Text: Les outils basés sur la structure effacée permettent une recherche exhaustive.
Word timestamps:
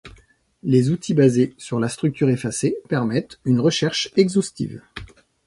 Les 0.63 0.89
outils 0.89 1.13
basés 1.13 1.53
sur 1.59 1.79
la 1.79 1.87
structure 1.87 2.29
effacée 2.31 2.75
permettent 2.89 3.39
une 3.45 3.59
recherche 3.59 4.09
exhaustive. 4.17 4.81